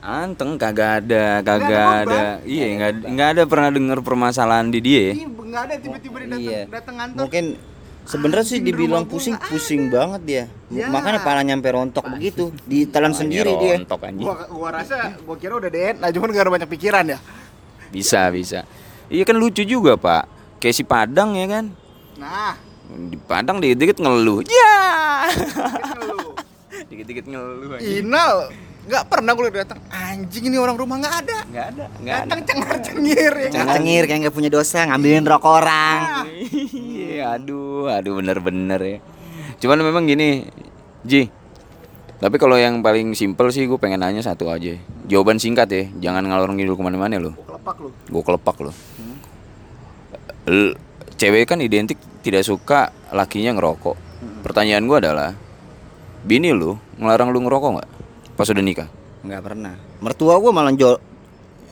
[0.07, 2.23] Anteng kagak ada, kagak ada ada.
[2.47, 5.11] Iya, nggak nggak ada pernah dengar permasalahan di dia.
[5.11, 5.13] ya.
[5.19, 6.63] ini nggak ada tiba-tiba dia datang iya.
[6.71, 7.23] datang ngantor.
[7.27, 7.45] Mungkin
[8.07, 10.87] sebenarnya sih dibilang pusing pusing banget dia Ya.
[10.87, 14.23] makanya pala nyampe rontok begitu ditelan sendiri dia rontok anjing.
[14.23, 17.19] gua gua rasa gua kira udah deh nah cuman gak ada banyak pikiran ya
[17.87, 18.67] Bisa, bisa.
[19.07, 20.27] Iya kan lucu juga, Pak.
[20.59, 21.71] Kayak si Padang ya kan.
[22.17, 24.43] nah Di Padang dikit-dikit ngeluh.
[24.43, 25.31] Ya.
[26.87, 28.03] Dikit-dikit ngeluh anjing.
[28.03, 28.51] Inal
[28.87, 32.23] nggak pernah gue datang anjing ini orang rumah nggak ada Nggak ada, nggak ada.
[32.25, 36.01] datang cengar cengir ya Cengar cengir kayak nggak punya dosa ngambilin rokok orang
[37.07, 38.99] Iya, aduh, aduh bener-bener ya.
[39.57, 40.45] Cuman memang gini,
[41.01, 41.33] Ji.
[42.17, 44.77] Tapi kalau yang paling simpel sih gue pengen nanya satu aja.
[45.05, 47.33] Jawaban singkat ya, jangan ngalor ngidul ke mana-mana lo.
[47.39, 48.73] kelepak lu Gue kelepak lo.
[50.47, 50.77] L-
[51.17, 53.97] Cewek kan identik tidak suka lakinya ngerokok.
[54.43, 55.33] Pertanyaan gue adalah,
[56.21, 57.89] bini lu ngelarang lu ngerokok nggak?
[58.37, 58.89] Pas udah nikah?
[59.19, 61.03] nggak pernah mertua gua malah jual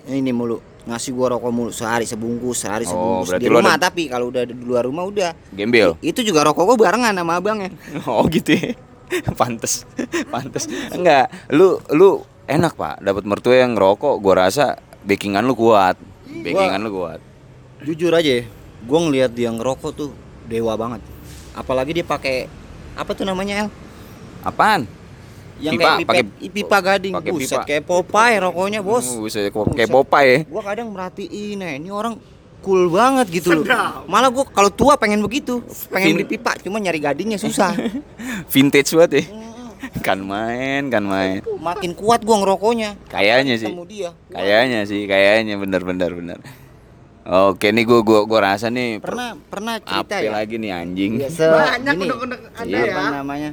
[0.06, 2.90] ini mulu ngasih gua rokok mulu sehari sebungkus sehari Oh,
[3.22, 5.94] sebungkus berarti di rumah ada- tapi kalau udah di luar rumah udah Gembel.
[6.00, 7.70] itu juga rokok gua barengan sama abangnya
[8.10, 8.74] Oh gitu ya.
[9.38, 9.86] Pantes.
[10.32, 10.66] Pantes.
[10.90, 12.98] Enggak, lu lu enak, Pak.
[13.00, 14.74] Dapat mertua yang ngerokok, gua rasa
[15.04, 15.94] backingan lu kuat.
[16.26, 17.20] Backingan lu kuat.
[17.80, 18.44] jujur aja ya,
[18.82, 20.10] gua ngelihat dia ngerokok tuh
[20.44, 21.04] dewa banget
[21.52, 22.48] apalagi dia pakai
[22.94, 23.68] apa tuh namanya El
[24.42, 24.88] Apaan?
[25.56, 27.62] Yang Pipa, kayak pipa, pakai- pipa gading pakai buset pipa.
[27.64, 29.88] kayak Popeye rokoknya bos Uh, buset, kayak.
[29.88, 30.38] Popeye ya.
[30.44, 32.14] gua kadang merhatiin ya ini orang
[32.60, 33.64] cool banget gitu loh
[34.04, 37.70] malah gua kalau tua pengen begitu pengen Fin- beli pipa cuma nyari gadingnya susah
[38.52, 39.24] Vintage banget ya.
[40.00, 41.44] Kan main, kan main.
[41.54, 43.68] makin kuat gua ngerokoknya Kayaknya sih.
[43.84, 46.38] dia Kayaknya sih, kayaknya bener-bener bener.
[47.22, 51.12] Oke nih gua gua gua rasa nih per- pernah pernah cerita ya lagi nih anjing.
[51.26, 52.16] Se- banyak udah
[52.52, 53.50] ada Iya, ya apa namanya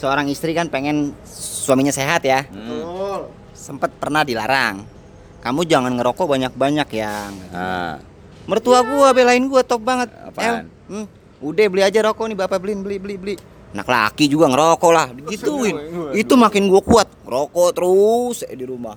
[0.00, 2.48] seorang istri kan pengen suaminya sehat ya.
[2.48, 2.64] Hmm.
[2.64, 3.20] Betul.
[3.52, 4.88] sempet pernah dilarang.
[5.44, 7.32] Kamu jangan ngerokok banyak-banyak yang.
[7.52, 8.00] Nah,
[8.48, 10.08] mertua gua belain gua top banget.
[10.16, 10.48] Apaan?
[10.48, 10.56] El,
[10.88, 11.06] hmm,
[11.44, 13.34] udah beli aja rokok nih bapak beliin beli beli beli.
[13.76, 15.76] Anak laki juga ngerokok lah digituin.
[16.16, 18.96] itu makin gua kuat ngerokok terus eh, di rumah.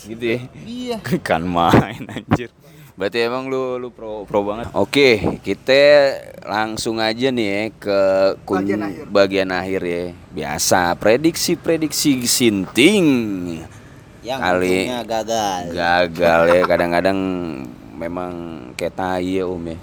[0.00, 0.38] Gitu ya.
[0.64, 0.96] iya.
[1.28, 2.48] Kan main anjir.
[3.00, 4.68] Berarti emang lu lu pro pro banget.
[4.76, 6.12] Oke, kita
[6.44, 8.00] langsung aja nih ya ke
[8.44, 9.04] kun- Bagian akhir.
[9.08, 10.04] bagian akhir ya.
[10.30, 13.06] Biasa prediksi-prediksi sinting.
[14.20, 17.18] yang Kali- ujungnya gagal Gagal ya kadang-kadang
[17.96, 18.32] memang
[18.76, 19.76] kayak tai ya Om ya.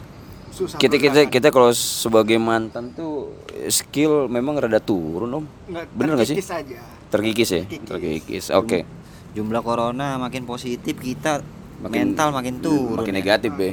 [0.48, 3.34] susah Kita kita kita kalau sebagai mantan tuh
[3.66, 5.46] skill memang rada turun Om.
[5.68, 6.38] Nggak, Bener nggak sih?
[6.38, 6.78] terkikis aja
[7.10, 7.64] Terkikis ya?
[7.66, 7.88] Terkikis.
[7.90, 8.46] Terkikis.
[8.54, 8.86] Oke.
[9.34, 11.42] jumlah corona makin positif kita
[11.82, 13.20] mental makin turun makin ya.
[13.22, 13.72] negatif ya.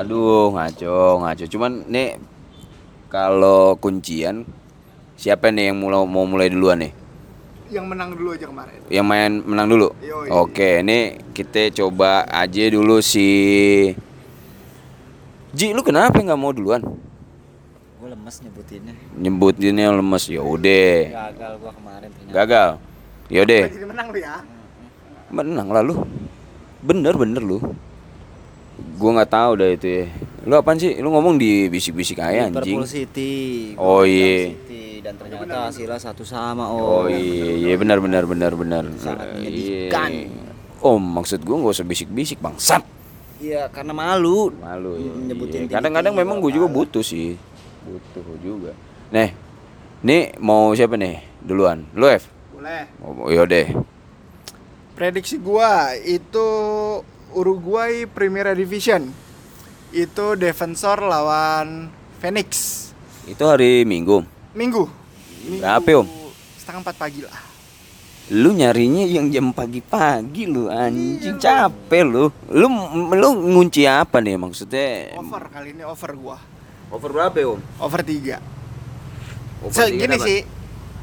[0.00, 1.44] Aduh, ngaco, ngaco.
[1.52, 2.16] Cuman nih
[3.12, 4.48] kalau kuncian
[5.20, 6.92] siapa nih yang mulai mau mulai duluan nih?
[7.72, 8.76] Yang menang dulu aja kemarin.
[8.88, 9.88] Yang main menang dulu.
[10.00, 10.28] Yoi.
[10.28, 13.28] Oke, ini kita coba aja dulu si
[15.52, 16.80] Ji, lu kenapa nggak mau duluan?
[16.82, 20.96] gue lemes nyebutinnya Nyebutinnya lemes ya udah.
[21.12, 22.70] gagal gua kemarin ternyata Gagal.
[23.30, 23.62] Ya udah.
[23.68, 24.34] Jadi menang lu ya.
[25.30, 25.94] Menang lah lu.
[26.82, 27.58] Bener bener lu.
[28.98, 30.04] Gua nggak tahu dah itu ya.
[30.42, 30.98] Lu apaan sih?
[30.98, 32.74] Lu ngomong di bisik-bisik aja anjing.
[32.74, 33.32] Liverpool City
[33.74, 34.50] Oh, gua iya.
[34.50, 38.82] City dan ternyata hasilnya satu sama oh, Oh iya, iya benar benar benar benar.
[38.96, 39.34] Sangat Iya.
[39.38, 40.10] menyedihkan.
[40.78, 42.82] Oh, maksud gua nggak usah bisik-bisik bangsat.
[43.38, 45.10] iya karena malu Malu ya.
[45.28, 45.74] Nyebutin Iya.
[45.74, 47.34] Kadang-kadang memang gue juga butuh sih.
[47.82, 48.70] Butuh juga.
[49.10, 49.34] Nih,
[50.00, 51.82] nih mau siapa nih duluan?
[51.92, 52.30] Lu F?
[52.54, 52.86] Boleh.
[52.98, 53.66] Oh, yaudah.
[54.92, 56.48] Prediksi gua itu
[57.32, 59.08] Uruguay Primera Division.
[59.88, 61.88] Itu defensor lawan
[62.20, 62.80] Phoenix.
[63.24, 64.24] Itu hari Minggu.
[64.52, 64.84] Minggu.
[65.48, 66.08] Minggu Berapa, Om?
[66.60, 67.40] Setengah empat pagi lah.
[68.32, 72.24] Lu nyarinya yang jam pagi-pagi lu anjing capek lu.
[72.52, 72.66] Lu
[73.12, 75.18] lu ngunci apa nih maksudnya?
[75.18, 76.38] Over kali ini over gua.
[76.92, 77.60] Over berapa, Om?
[77.80, 78.36] Over 3.
[79.64, 80.40] Over Se- tiga gini sih.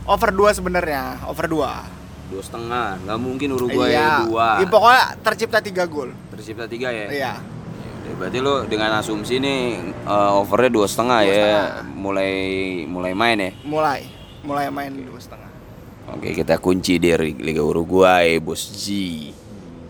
[0.06, 1.99] Over 2 sebenarnya, over 2.
[2.30, 4.22] Dua setengah, nggak mungkin Uruguay iya.
[4.30, 4.62] dua.
[4.62, 6.10] Ya, pokoknya tercipta 3 gol.
[6.30, 7.10] Tercipta tiga ya.
[7.10, 7.34] Iya.
[8.06, 11.50] Yaudah, Berarti lu dengan asumsi nih eh, overnya dua setengah ya,
[11.98, 12.34] mulai
[12.86, 13.52] mulai main ya.
[13.66, 14.02] Mulai.
[14.46, 15.50] Mulai main dua setengah.
[16.10, 18.86] Oke kita kunci dari Liga Uruguay bos G.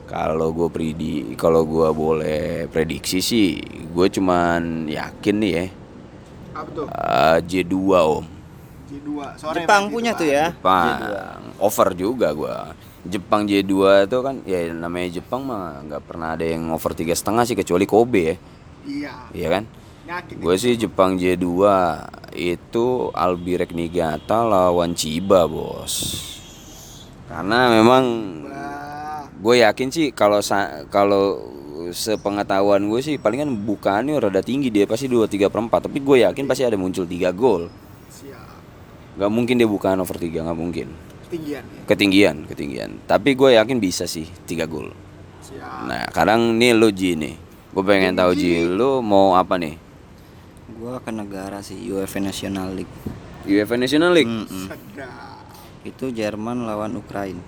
[0.09, 3.61] Kalau gue predi, kalau gue boleh prediksi sih,
[3.93, 5.65] gue cuman yakin nih ya
[6.57, 6.85] Apa tuh?
[6.89, 8.25] eh, J2 om.
[8.89, 9.09] J2.
[9.37, 10.97] Sore Jepang punya tuh ya Jepang
[11.61, 12.55] over juga gue.
[13.07, 17.47] Jepang J2 itu kan ya namanya Jepang mah nggak pernah ada yang over tiga setengah
[17.47, 18.35] sih kecuali Kobe ya,
[18.89, 19.13] Iya.
[19.31, 19.63] iya kan?
[20.41, 21.45] Gue sih Jepang J2
[22.33, 26.25] itu Albirek Niigata lawan Chiba bos.
[27.29, 28.03] Karena memang
[29.39, 30.41] gue yakin sih kalau
[30.89, 31.39] kalau
[31.93, 36.17] sepengetahuan gue sih palingan bukannya rada tinggi dia pasti 2 3 per 4 tapi gue
[36.25, 37.69] yakin pasti ada muncul 3 gol.
[39.19, 40.87] Gak mungkin dia bukan over 3 nggak mungkin.
[41.27, 41.81] Ketinggian ya.
[41.85, 42.91] Ketinggian, ketinggian.
[43.03, 44.95] Tapi gue yakin bisa sih 3 gol.
[45.43, 45.85] Siap.
[45.85, 47.35] Nah, sekarang nih lu Ji nih.
[47.75, 49.89] Gue pengen tahu Ji, lu mau apa nih?
[50.79, 52.95] gua ke negara sih UEFA National League
[53.43, 54.71] UEFA National League, Mm-mm.
[54.71, 55.43] Sedap.
[55.83, 57.43] itu Jerman lawan Ukraina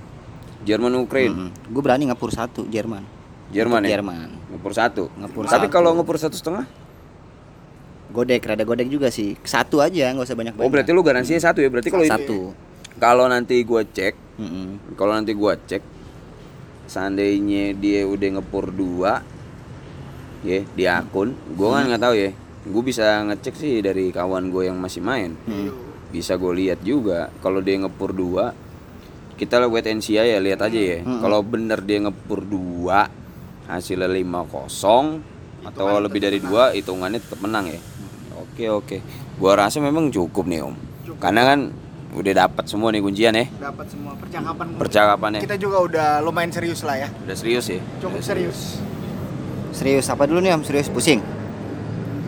[0.68, 1.50] Jerman Ukraine.
[1.56, 3.08] gue berani ngepur satu Jerman
[3.52, 4.00] Jerman ya?
[4.00, 5.12] Jerman Ngepur satu.
[5.16, 6.68] Ngepur Tapi kalau ngepur satu setengah?
[8.12, 11.42] Godek rada godek juga sih satu aja nggak usah banyak banyak Oh berarti lu garansinya
[11.42, 11.72] satu ya?
[11.72, 12.40] Berarti kalau itu- satu
[13.02, 14.94] kalau nanti gua cek, Mm-mm.
[14.94, 15.82] kalau nanti gua cek,
[16.86, 19.26] seandainya dia udah ngepur dua,
[20.46, 22.30] ya di akun, gua kan nggak tahu ya.
[22.62, 25.34] Gue bisa ngecek sih dari kawan gue yang masih main.
[25.50, 25.74] Hmm.
[26.14, 28.54] Bisa gue lihat juga kalau dia ngepur dua,
[29.34, 31.02] kita wait and see ya lihat aja ya.
[31.02, 31.26] Hmm.
[31.26, 33.10] Kalau bener dia ngepur dua,
[33.66, 35.26] hasilnya 5-0
[35.66, 37.82] atau lebih dari dua, hitungannya tetap menang ya.
[38.62, 38.98] Oke oke,
[39.42, 40.78] gua rasa memang cukup nih om.
[41.02, 41.18] Cukup.
[41.18, 41.74] Karena kan
[42.14, 43.50] udah dapat semua nih kuncian ya.
[43.58, 44.66] Dapat semua percakapan.
[44.78, 47.10] Percakapannya Kita juga udah lumayan serius lah ya.
[47.10, 47.82] udah serius ya.
[47.98, 48.78] Cukup serius.
[49.74, 51.24] serius apa dulu nih om serius pusing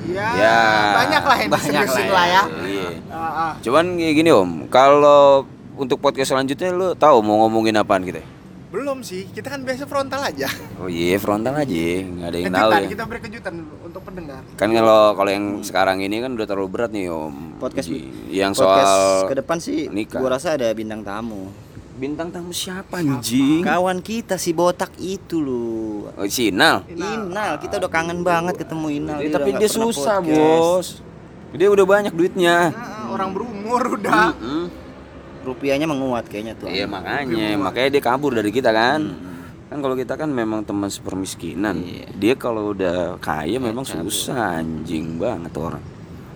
[0.09, 0.57] Ya, Ya,
[1.05, 2.43] banyak lah yang banyak lah lah ya.
[2.65, 2.87] Iya.
[3.13, 3.51] Ah, ah.
[3.61, 5.45] Cuman kayak gini om, kalau
[5.77, 8.25] untuk podcast selanjutnya lu tahu mau ngomongin apaan kita?
[8.93, 10.45] Belum sih, kita kan biasa frontal aja.
[10.77, 12.89] Oh iya frontal aja, nggak ada yang tahu Kejutan, ya.
[12.93, 14.41] kita beri kejutan dulu untuk pendengar.
[14.53, 17.57] Kan kalau kalau yang sekarang ini kan udah terlalu berat nih om.
[17.57, 18.05] podcast Ji.
[18.29, 20.21] yang podcast soal ke depan sih nikah.
[20.21, 21.49] gua rasa ada bintang tamu
[21.93, 23.65] bintang tamu siapa anjing?
[23.65, 26.85] kawan kita si botak itu loh Oh, si Inal.
[26.85, 30.37] Inal kita udah kangen banget ketemu Inal udah tapi dia susah podcast.
[30.37, 30.87] bos.
[31.51, 32.69] Dia udah banyak duitnya.
[32.69, 34.33] Ah, orang berumur udah.
[34.33, 34.62] Mm-mm.
[35.43, 39.01] Rupiahnya menguat kayaknya tuh Iya makanya, makanya dia kabur dari kita kan.
[39.03, 39.31] Hmm.
[39.67, 41.81] Kan kalau kita kan memang teman sepermiskinan.
[41.81, 42.07] Iya.
[42.13, 45.83] Dia kalau udah kaya memang susah anjing banget orang.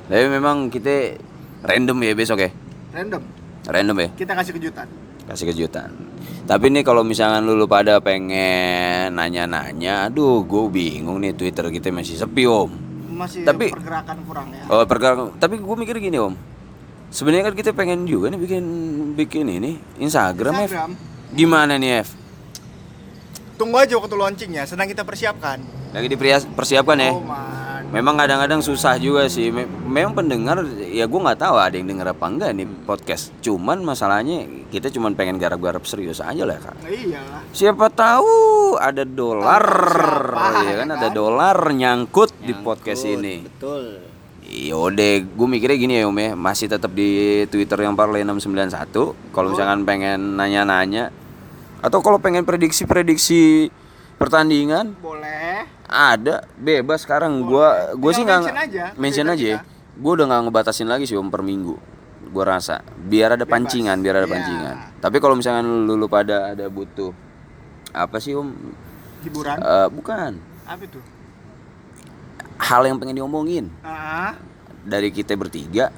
[0.08, 1.20] Tapi memang kita
[1.62, 2.50] random ya besok ya.
[2.92, 3.22] Random.
[3.68, 4.88] Random ya, Kita kasih kejutan.
[5.28, 5.92] kasih kejutan.
[6.48, 11.92] Tapi nih kalau misalkan lu, lu pada pengen nanya-nanya, aduh gue bingung nih Twitter kita
[11.92, 12.72] masih sepi om.
[13.12, 14.64] Masih Tapi- pergerakan kurang ya.
[14.72, 16.32] Oh perkara, tapi gue mikir gini om.
[17.08, 18.64] Sebenarnya kan kita pengen juga nih bikin
[19.16, 20.62] bikin ini Instagram, F.
[20.68, 20.92] Instagram.
[21.32, 22.10] Gimana nih F?
[23.56, 25.58] Tunggu aja waktu launchingnya, sedang kita persiapkan.
[25.90, 27.10] Lagi dipersiapkan ya?
[27.10, 29.50] Oh man, memang kadang-kadang susah juga sih.
[29.50, 33.34] Me- memang pendengar ya gue nggak tahu ada yang denger apa enggak nih podcast.
[33.40, 36.76] Cuman masalahnya kita cuman pengen garap-garap serius aja lah kak.
[36.86, 38.30] Iyalah Siapa tahu
[38.78, 41.16] ada dolar, Siapa, ya ya kan ada kan?
[41.16, 43.42] dolar nyangkut, di Nyangkut, podcast ini.
[43.42, 44.06] Betul.
[44.48, 49.12] Yaudah, gue mikirnya gini ya Om ya, masih tetap di Twitter yang Parley 691.
[49.36, 51.12] Kalau misalkan pengen nanya-nanya
[51.78, 53.68] atau kalau pengen prediksi-prediksi
[54.16, 55.68] pertandingan boleh.
[55.84, 56.48] ada.
[56.56, 59.60] Bebas sekarang gua gue sih nggak mention aja, mention aja ya.
[59.94, 61.76] gue udah nggak ngebatasin lagi sih om per minggu.
[62.28, 62.80] Gue rasa.
[62.96, 63.52] Biar ada Bebas.
[63.52, 64.36] pancingan biar ada Iya.
[64.36, 64.76] pancingan.
[65.04, 67.12] Tapi kalau misalkan lu, lu pada ada butuh
[67.92, 68.56] apa sih om?
[69.28, 69.60] Hiburan?
[69.60, 70.40] Eh, bukan.
[70.64, 71.00] Apa itu
[72.58, 73.70] hal yang pengen diomongin.
[73.82, 74.34] Ah.
[74.82, 75.92] Dari kita bertiga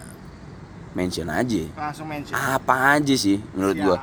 [0.91, 1.63] mention aja.
[1.71, 2.33] Langsung mention.
[2.33, 3.85] Apa aja sih menurut Siap.
[3.85, 3.97] gua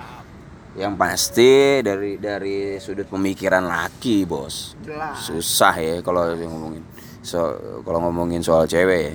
[0.76, 4.76] yang pasti dari dari sudut pemikiran laki bos.
[4.80, 5.16] Jelas.
[5.18, 6.84] Susah ya kalau ngomongin
[7.20, 7.42] so
[7.82, 9.14] kalau ngomongin soal cewek ya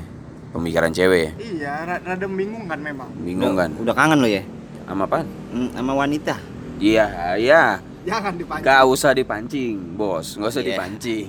[0.52, 1.32] pemikiran cewek.
[1.32, 3.08] Ya iya ra- rada bingung kan memang.
[3.16, 4.44] Bingung kan Udah kangen lo ya?
[4.84, 5.24] sama apa
[5.54, 6.36] Hmm, sama wanita.
[6.76, 10.70] iya iya jangan dipancing gak usah dipancing bos nggak usah Iya.
[10.70, 11.28] dipancing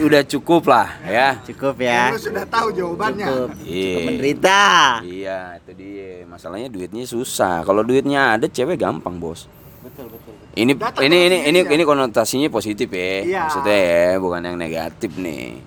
[0.00, 2.04] udah cukup lah ya Cukup Ya, ya.
[2.10, 3.48] lu sudah tahu jawabannya Cukup.
[3.60, 3.90] Iya.
[3.90, 4.62] Cukup menderita.
[5.02, 9.50] iya itu dia masalahnya duitnya susah kalau duitnya ada cewek gampang bos
[9.80, 10.32] Betul, betul.
[10.54, 13.40] ini Datang ini ini ini ini konotasinya positif ya Iya.
[13.44, 15.58] maksudnya ya bukan yang negatif nih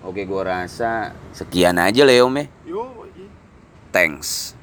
[0.00, 3.28] oke gua rasa sekian aja ya yo i-
[3.90, 4.57] thanks